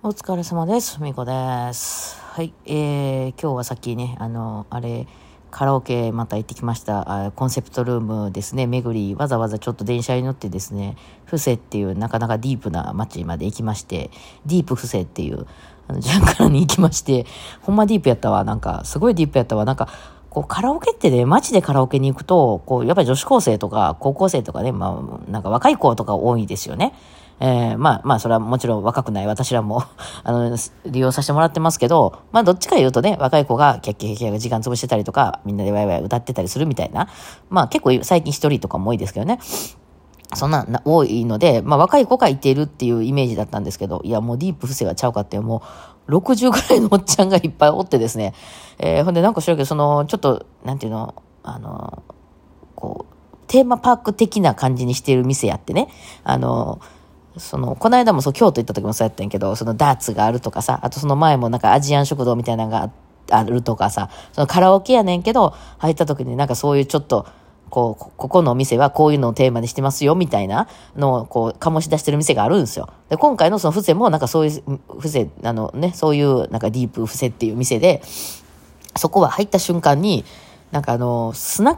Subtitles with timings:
[0.00, 1.02] お疲れ様です。
[1.02, 1.32] みこで
[1.72, 2.20] す。
[2.20, 2.54] はい。
[2.66, 5.08] えー、今日はさっきね、あの、あれ、
[5.50, 7.26] カラオケまた行ってきました。
[7.26, 14.12] あコンセプトルームですね、巡り、わざわざちょっと電車に乗ってですね、布施っていうなかなかディープな街まで行きまして、
[14.46, 15.48] ディープ布施っていう、
[15.88, 17.26] あの、ジャンカラに行きまして、
[17.62, 18.44] ほんまディープやったわ。
[18.44, 19.64] なんか、すごいディープやったわ。
[19.64, 19.88] なんか、
[20.30, 26.94] こうカラオケってね、街でカラオケに行くと、こう、やっぱり女子高生とか高校生とかね、まあ、なんか若い子とか多いですよね。
[27.40, 29.84] えー、まあまあ、それはもちろん若くない私らも、
[30.24, 37.08] あの、利用させてもらってますけど、まあどっちか言うとね、若い子がキャッキャキャッキャ時間潰してたりとか、みんなでワイワイ歌ってたりするみたいな。
[37.48, 39.38] まあ結構最近一人とかも多いですけどね。
[40.34, 45.62] そんな多いので、まあ若い子がいているっていうイメージだったんですけど、いやもうディープ不正はちゃうかって、も
[46.08, 48.34] う60ぐらいのおっちゃんがいっぱいおってですね、
[48.78, 52.02] えー、ほんでなんか知らんけど、その、ちょっと、なんていうの、あの、
[52.74, 53.14] こう、
[53.46, 55.88] テーマパーク的な感じにしている店やってね、
[56.24, 56.80] あの、
[57.36, 62.90] その、この間もそう、京都行った時もそうやったんやけど、そのダーツがあるとかさ、あとその前もなんかアジアン食堂みたいなのが
[63.30, 67.26] あるとかさ、そのカラオケやねんけど、入った時になんかそういうちょっと、
[67.70, 72.88] こう、ここのお店はこういうのをテーマにしてますよ、みたいなのを、こう、醸し出してる店があるんですよ。
[73.10, 78.00] で、今回のその伏せも、なんかそういう、伏せ、あのね、そういう、なんかディープ伏せっていう店で、
[78.96, 80.24] そこは入った瞬間に、
[80.72, 81.76] なんかあの、スナッ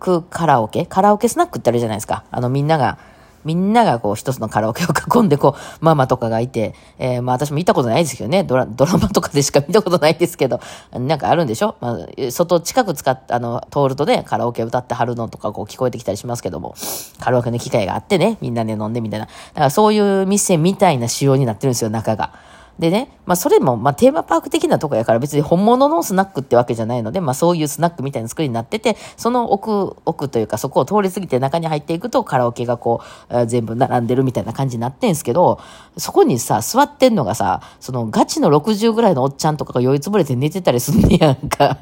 [0.00, 0.86] クカラオケ？
[0.86, 2.24] カラオケスナックってあるじゃないですか。
[2.30, 2.98] あの、みんなが、
[3.46, 4.88] みんながこう一つのカラオケを
[5.22, 10.60] 囲んでこう、ママとかがいて、えー、まあ私も見たことないですけどね、ドラ、ドラマとかでしか見たことないですけど、
[10.92, 11.76] なんかあるんでしょ？
[11.80, 16.74] まあ、外近く使っあの、通るとね、カラオケ歌ってはるのとかこう聞こえてきたりしますけども、
[17.20, 19.26] カラオケの機会があってね、みんなで飲んでみたいな。
[19.26, 22.32] だからそういう店みたいな仕様になってるんですよ、中が。
[22.78, 35.60] でね、まあそれも、まあテーマパーク的なとこやから別に本物のスナックってわけじゃないので、まあそういうスナックみたいな作りになってて、その奥、奥というかそこを通り過ぎて中に入っていくとカラオケがこう、全部並んでるみたいな感じになってんすけど、
[35.96, 41.78] そこにさ、座ってんのがさ、そのガチの60ぐらいのおっちゃんとかが酔いつぶれて寝てたりすんねやんか。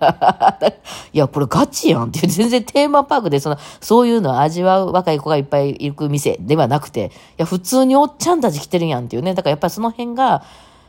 [1.12, 9.34] いや、これガチやんっていう、全然テーマパークでその、そういうのを味わう若い子がいっぱい行く店ではなくて、いや、普通におっちゃんたち来てるやんっていうね。
[9.34, 10.42] だからやっぱりその辺が、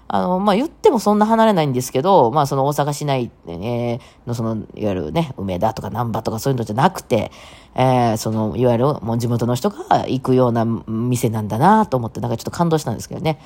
[0.08, 7.32] あの、まあ、言ってもそんな離れないんですけど、まあ、その大阪市内、えの、その、いわゆるね、梅田とか難波とかそういうのじゃなくて、
[7.74, 13.40] えー、その、いわゆるもう地元の人が行くような店なんだなと思って、なんかちょっと感動したんですけどね。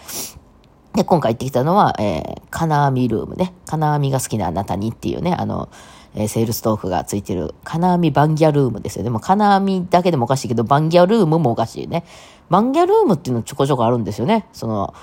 [0.93, 3.53] で、今回行ってきたのは、えー、金網ルームね。
[3.65, 5.69] 金網が好きなあなたにっていうね、あの、
[6.15, 9.09] えー、セールストークがついてる、金網バンギャルームですよね。
[9.09, 12.03] もう金網だけでもおかしいけど、バンギャルームもおかしいね。
[12.49, 14.47] バンギャルームっていうのちょこちょこあるんですよね。
[14.51, 14.93] その、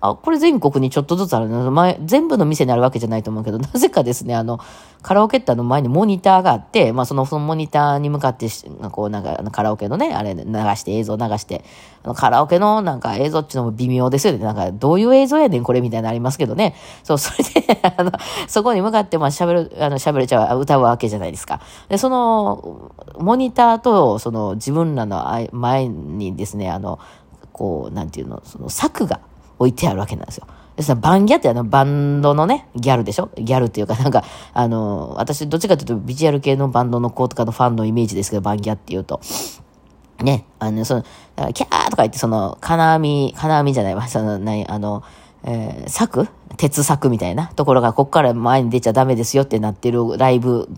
[0.00, 1.70] あ、これ全国にちょっとずつあるの。
[1.70, 4.60] 前、全部の店にあるわけじゃないと思うけど、 なぜかですね、あの、
[5.02, 8.48] カラオケっての前にモニターがあって、まあその、そのモニターに向かって
[8.90, 11.64] こうなんか、カラオケのね、あれ流して、映像流して、
[12.02, 14.40] あのカラオケのなんか映像っていうのも微妙ですよね。
[14.40, 16.74] なんか、どういう映像やねん、これみたいなのありますけどね。
[17.02, 18.12] そう、それで、 あの、
[18.48, 21.60] そこに向かって、まあ喋る、あの、喋れちゃう、歌うわけじゃないですか。
[21.88, 26.98] で、その、モニターと、その、自分らの前にですね、あの、
[27.52, 29.20] こう、なんていうの、その、柵が、
[29.58, 30.46] 置いてあるわけなんですよ。
[30.76, 33.30] でさ、バンギャってあの、バンドのね、ギャルでしょ？
[33.36, 39.20] ギャルっていうかなんか、あの、私どっちかというとビジュアル系のバンドの子とかのファンのイメージですけど、バンギャっていうと。
[40.22, 41.02] ね、あの、その、
[41.52, 45.02] キャーとか言って、その、金網、金網じゃないわ、その、ない、あの、
[45.44, 46.28] えー、柵？
[46.56, 50.68] 鉄柵みたいなところが、こっから前に出ちゃダメですよってなってるライブ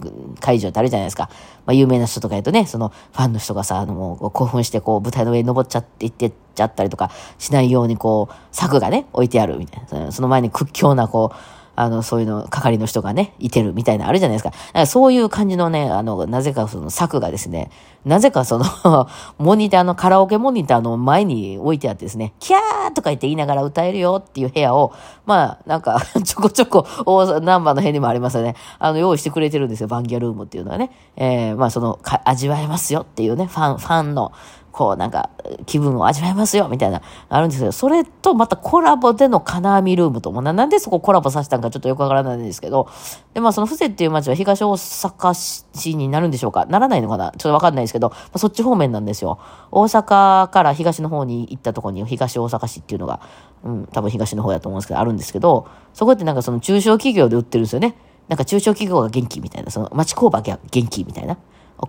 [0.40, 1.30] 会場ってあるじゃないですか。
[1.66, 10.12] まあ、有名な人とか言うとね、その、ファンの人がさ、あの、もう興奮して、こう、舞台の上に登っちゃっていってちゃったりとかしないように、こう、柵がね、置いてあるみたいな。
[10.12, 11.36] その前に屈強な、こう、
[11.80, 14.50] あの、そういうの、係の人がね、いてるみたいなあるじゃないですか。
[14.50, 17.70] だからそういう感じのね、あの、なぜかその柵がですね、
[18.04, 18.64] なぜかその
[19.38, 24.92] モニターの、カラオケモニターの前に置いてあってですね、キャーとか言って言いながら歌えるよっていう部屋を、
[25.24, 28.56] まあ、なんか ちょこちょこ、大ナンバーの辺にもありますよね。
[28.80, 30.90] あの、用意してくれてるんですよ、バンギャルームっていうのはね。
[31.16, 34.32] えー、まあ、その、味わえますよっていうね、ファン、ファンの、
[34.70, 35.30] こうなんか
[35.66, 42.88] 気分を味わえますよみたいな、あるんですけど、それとまたコラボでの金網ルームともな、なんでそこコラボさせたんかちょっとよくわからないんですけど、
[43.34, 45.34] で、まあその布施っていう街は東大阪
[45.74, 46.66] 市になるんでしょうか？
[46.66, 47.32] ならないのかな？
[47.32, 49.40] ちょっとわかんないですけど、まあ、そっち方面なんですよ。
[49.70, 53.20] 大阪から東の方に行ったとこに東大阪市っていうのが、
[53.64, 57.96] うん、多分東の方やと思うんですけど、あるんですけど、そこってなんかその中小企業で売ってるんですよね。
[58.28, 61.38] なんか中小企業が元気みたいな、その町工場が元気みたいな。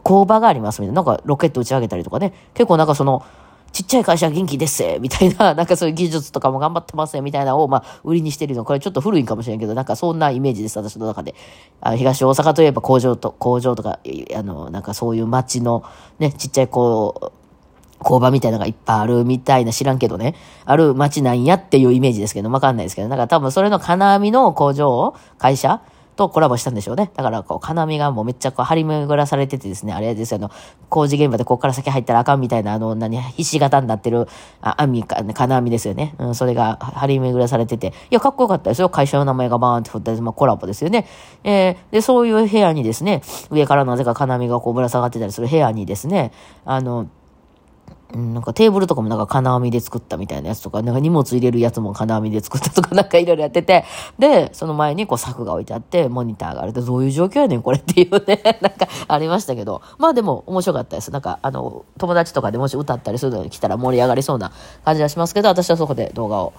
[0.03, 1.03] 工場がありますみたいな。
[1.03, 2.33] なんかロケット打ち上げたりとかね。
[2.53, 3.24] 結構なんかその、
[3.71, 8.65] ちっちゃい会社元気ですみたいな、 なんかそういう技術とかも頑張ってますみたいなのを、まあ、売りにしてるの。
[8.65, 11.36] これちょっと古いかもしれんけど、なんかそんなイメージです、私の中で。
[11.81, 14.00] あ東大阪といえば工場と、工場とか、
[14.36, 15.83] あの、なんかそういう街の、
[16.19, 17.31] ね、ちっちゃいこう、
[18.00, 20.35] 工場みたいなのがいっぱいあるみたいな知らんけどね、
[20.65, 25.81] ある街なんやっていうイメージですけど、わかんないですけど、なんか多分それの金網の工場、会社
[26.19, 27.12] とコラボしたんでしょうね。
[27.16, 30.51] だから、こう、金網がもうめっちゃこう張り巡らされててですね、あれですよ、あの、
[30.89, 34.27] 工事現場でここから先入ったらあかんみたいな、あの、何、ひし形になってる、
[34.62, 36.13] あ、網か、金網ですよね。
[36.19, 38.89] うん、それが張り巡らされてて、いや、かっこよかったですよ。
[38.89, 41.07] 会社の名前がバーンって振ったまあ、コラボですよね。
[41.45, 46.33] えー、で、そういう部屋にですね、上からなぜか金網がこうぶら下がってたりする部屋にですね、
[46.66, 47.07] あの、
[48.11, 53.85] なんかテーブルとかもなんか金網で作ったみたいなやつとか、なんか荷物入れるやつも金網で作ったとか、なんかいろいろやってて、
[54.17, 61.11] で、その前にこう柵が置いてあって、モニターがあると、どういう状況やねんこれっていうね、なんかありましたけど、まあでも面白かったです。
[61.11, 64.51] なんかあの、友達とかでもし歌ったりするのに来たら盛り上がりそうな
[64.85, 66.53] 感じはしますけど、私はそこで動画を、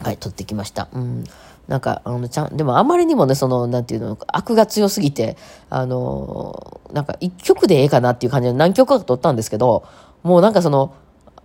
[0.00, 0.88] はい、撮ってきました。
[0.92, 1.24] うん。
[1.68, 5.36] なんか、あの、ちゃん、でもあまりにもね、その、なんていうの、悪が強すぎて、
[5.68, 9.84] あの、なんか一曲でええかなっていう感じで何曲か撮ったんですけど、
[10.22, 10.94] もうなんかその、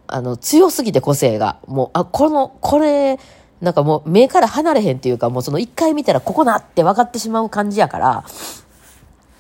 [0.08, 1.60] あの、強すぎて個性が。
[1.68, 3.20] もう、あ、この、これ、
[3.62, 8.26] なんかもう目から離れへんっていうか、もうその一回見たらここなって分かってしまう感じやから、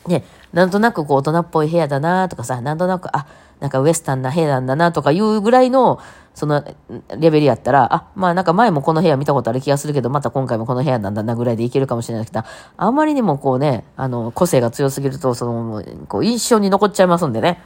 [0.07, 3.27] ね、なんとなくこう大人っぽい部屋だなとかさ、なんとなく、あ、
[3.59, 5.99] なんかウエスタンな部屋なんだなとかいうぐらいの、
[6.33, 6.63] その
[7.17, 12.43] レベルやったら、あ、まあなんか前もこの部屋見たことある気がするけど、また今回もこの部屋なんだなぐらいでいけるかもしれないけど、
[12.77, 17.61] あんまりにもこうね、あの、個性が強すぎると、その、こう印象に残っちゃいますんでね。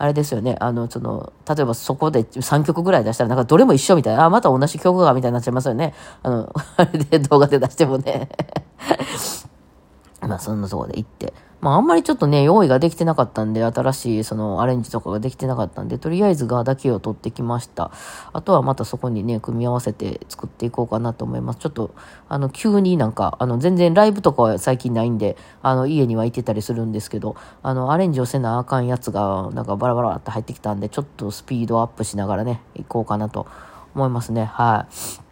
[0.00, 5.92] あれですよね、あの、その、例えばそこで3曲ぐらい出したら、なんかどれも一緒みたいな、あ、また同じ曲がみたいになっちゃいますよね。
[6.22, 8.30] あの、 あれで動画で出してもね。
[10.28, 11.32] まあそんなとこで行って。
[11.60, 17.90] まああんまりちょっとね、用意ができてなかったんで、新しいそのアレンジとかができてなかったんで、とりあえずガーだけを取ってきました。
[18.32, 21.58] あとはまたそこにね、組み合わせて作っていこうかなと思います。
[21.58, 21.94] ちょっと、
[22.28, 33.46] あの、急になんか、あの、全然ライブとかは最近ないんで、あの、家には行ってたりするんですけど、あの、アレンジをせなあかんやつが、なんかバラバラって入ってきたんで、ちょっとスピードアップしながらね、行こうかなと
[33.94, 34.44] 思いますね。
[34.44, 35.29] はい。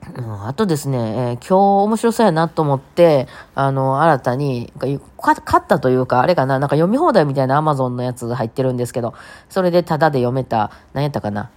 [0.00, 9.14] あとですね、えー、今日面白そうやなと思って、あの、新たに、買ったというか、あれかな、なんか読み放題みたいなアマゾンのやつ入ってるんですけど、
[9.48, 11.50] それでタダで読めた、何やったかな。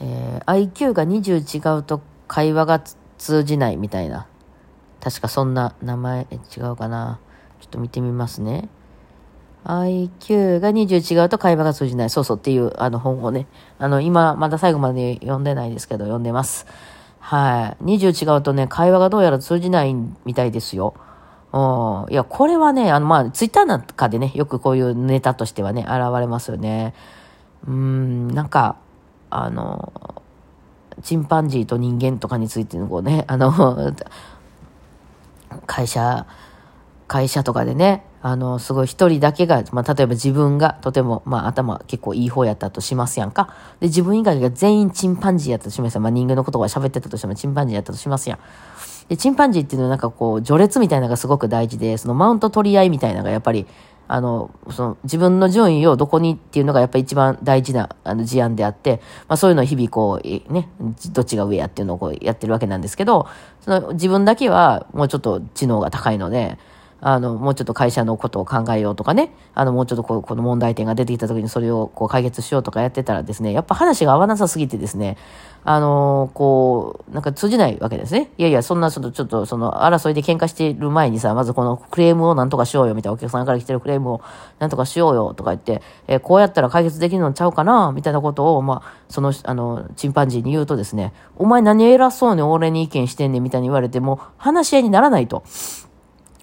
[0.00, 2.82] えー、IQ が20違うと会話が
[3.18, 4.26] 通じないみたいな。
[5.00, 6.26] 確かそんな名前、
[6.56, 7.20] 違うかな。
[7.60, 8.68] ちょっと見てみますね。
[9.64, 12.10] IQ が20違うと会話が通じない。
[12.10, 13.46] そうそうっていうあの本をね、
[13.78, 16.66] あの今まだ最後まで読んでないですけど読んでます。
[17.22, 17.84] はい。
[17.84, 20.94] 20違うとね、会話がどうやら通じないみたいですよ。
[21.52, 22.12] うん。
[22.12, 26.94] いや、これはね、あの、まあ、ツイッターなんかでね、よくこういうネタとしてはね、現れますよね。
[27.66, 28.76] うん、なんか、
[29.30, 29.92] あの、
[31.02, 33.52] チンパンジーと人間とかについてのこうね、あの、
[35.66, 36.26] 会社、
[37.12, 43.54] 会社とかでね、あの、すごい一人だけが、まあ、例えば自分がとても、まあ、頭結構いい方やったとしますやんか。
[43.80, 46.04] で、自分以外が全員チンパンジーやったとしますやん。
[46.04, 48.38] まあ、人間の言葉喋ってたとしてもチンパンジーやったとしますやん。
[49.10, 53.66] で、チンパンジーっていうのはなんかこう、序列みたいなのがすごく大事で、そのマウント取り合いみたいなのがやっぱり、
[54.08, 60.68] あの、その自分の順位をどこにっていうのがやっぱり一番大事なあの事案であって、まあそういうのを日々こう、ね、
[61.12, 63.26] どっちが上やっていうのをこうやってるわけなんですけど、
[63.60, 66.58] その自分だけはもうちょっと知能が高いので、
[67.04, 75.16] あの、もうちょっと会社のことを考えようとかね、あの、もうちょっとこう、この問題点が出てきた時にそれをこう解決しようとかやってたらですね、やっぱ話が合わなさすぎてですね、
[75.64, 78.30] あのこう、なんか通じないわけですね。
[78.38, 84.20] いやいや、そんなちょっと、ちょっと、その、争いで喧嘩している前にさ、まずこのクレームをなんとかしようよ、みたいな、お客さんから来てるクレームを
[84.60, 95.42] なんとかしようよ、とか言って、えー、こうやったら解決できるのちゃうかな、みたいなことを、まあ、その、あの、チンパンジーに言うとですね、お前何偉そうに俺に意見してんねん、みたいに言われても、話し合いにならないと。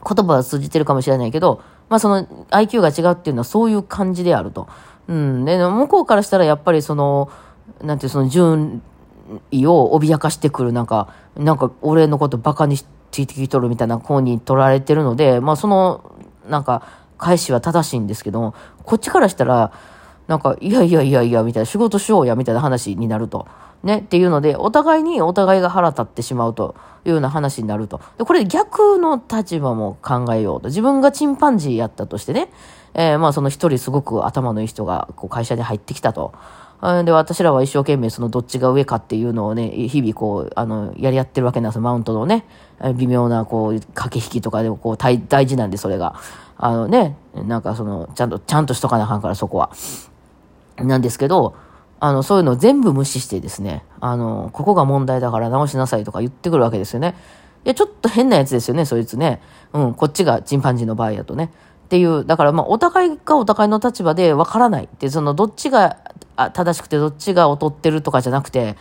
[0.06, 4.68] 言葉は通じてるかもしれないけど、まあその IQ が違うっていうのはそういう感じであると。
[5.08, 5.46] うん。
[5.46, 7.32] で、向こうからしたらやっぱりその、
[7.82, 8.82] なんていうその順
[9.51, 12.84] 位を脅かしてくるなんか、なんか俺のことバカにつ
[13.20, 16.12] いてきとるみたいな方に取られてるので、まあその、
[16.48, 16.84] なんか、
[17.18, 19.74] 返しは正しいんですけども、こっちからしたら、
[20.27, 23.48] なんか、いやいやいやいや、みたいな、仕事しようや、みたいな話になると。
[23.83, 28.01] ね、っていうので、お互いにお互いが腹立ってしまうというような話になると。
[28.17, 30.67] でこれ逆の立場も考えようと。
[30.67, 32.50] 自分がチンパンジーやったとしてね、
[32.93, 36.33] えー、まあその一人すごく頭のいい人がこう会社に入ってきたと。
[37.03, 41.81] で、私らは一生懸命そのどっちが上かっていうのをね、日々こう、あの、やり合ってるわけなんですよ。
[41.81, 42.45] マウントのね、
[42.95, 46.15] 微妙なこう、駆け引きとかでもこう、大事なんで、それが。
[46.55, 49.71] あのね、なんかその、ちゃんと、ちゃんとしとかなあかんから、そこは。
[50.77, 51.53] なんですけど、
[52.00, 57.15] あの、そういうのを全部無視してですね、あの、ここが問題だから直しなさいとか言ってくるわけですよね。
[57.65, 59.41] いや、ちょっと変なやつですよね、そいつね。
[59.74, 61.51] うん、こっちがチンパンジーの場合だとね。
[61.86, 65.98] っていう、だからまあお互いがお互いの立場でわからないって、そのどっちが
[66.53, 68.77] 正しくてどっちが劣ってるとかじゃなくて、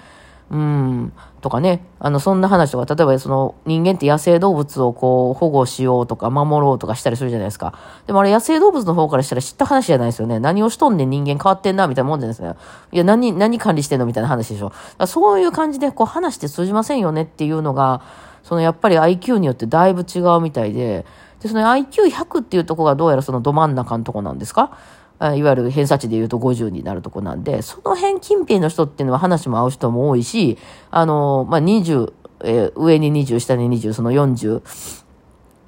[0.51, 1.13] うん、
[1.43, 7.75] とかね、あの、そんな話とか、例えばその人間って野生動物をこう保護しようとか守ろうとかしたりするじゃないですか。
[8.07, 10.41] でもあれ野生動物の方からしたら知った話じゃないですよね。
[10.41, 12.57] 何をしとんねん人間変わってんなみたいなもんじゃないですか。
[12.93, 14.73] いや、何、何管理してんのみたいな話でしょ。
[14.97, 18.01] だそういう感じでこう話して通じませんよねっていうのが、
[18.43, 21.05] そのやっぱり IQ によってだいぶ違うみたいで、
[21.41, 24.77] で、その IQ100 っていうところがどうやらそのど真ん中のとこなんですか？
[25.21, 30.59] いわゆる偏差値で言うと50になるとこなんで、その辺近辺の人っていうのは話も合う人も多いし、
[30.91, 32.13] あの、まあ、20、
[32.45, 34.63] えー上に20、下に20、その40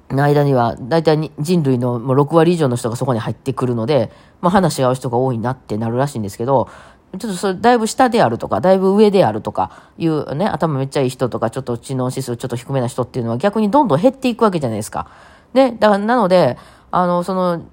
[0.09, 6.69] の間には、大体に人類のもう6割以上の人がそこに入ってくるので、まあ、話が合う人が多いなってなるらしいんですけど、
[7.19, 15.09] ちょっとそれ、だいぶ下であるとか、だいぶ上であるとかいうね、頭めっちゃいい人とか、ちょっと知能指数ちょっと低めな人っていうのは逆にどんどん減っていくわけじゃないですか。
[15.53, 16.57] で、だから、なので、
[16.89, 17.63] あの、その、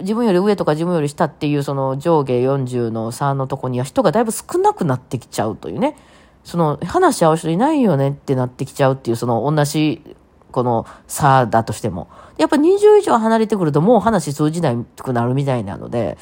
[0.00, 5.96] 自分より上とか自分より下っていうその上下40の差のとこには人がだいぶ少なくなってきちゃうというね。
[6.44, 10.16] その話し合う人いないよねってなってきちゃうっていうその同じ
[10.50, 12.08] この差だとしても。
[12.38, 16.16] やっぱ20以上離れてくるともう話通じなくなるみたいなので、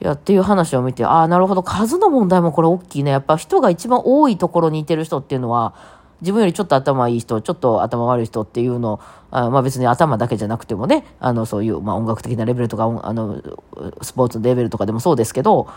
[0.00, 3.10] いや、っていう話を見て、ああ、なるほど、数の問題もこれ大きいね。
[3.10, 5.74] やっぱ人が一番多いところにいてる人っていうのは、
[6.20, 9.00] 自分よりちょっと頭いい人、ちょっと頭悪い人っていうの、
[9.30, 13.40] あまあ別に頭だけじゃなくてもね、あの、そういう、まあ音楽的なレベルとか、あの、
[14.02, 15.68] スポーツのレベルとかでもそうですけど、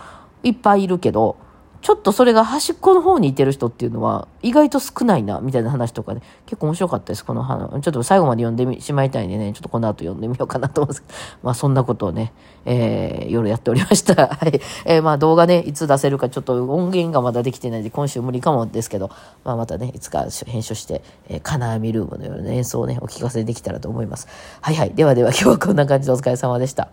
[0.44, 1.38] いっぱいいるけど、
[1.84, 7.82] ちょっとそれが端っこの方にいてる人っていうのは意外と少ないな、みたいな話とかね、結構面白かったです、この話。
[7.82, 12.32] ちょっと最後まで読んでみしまいたいんでね、ちょっとこの後読んでみようかなと思うんですけど、 まあそんなことをね、
[12.64, 14.16] えー、夜やっておりました。
[14.32, 14.62] はい。
[14.86, 19.10] えー、まあ動画ね、いつ出せるかちょっと音源がまだできてないんで、今週無理かもですけど、
[19.44, 24.30] まあまたね、いつか編集して、えー、金網ルームのような演奏をね、お聞かせできたらと思います。
[24.62, 24.92] はいはい。
[24.92, 26.88] ではでは今日はこんな感じでお疲れ様でした。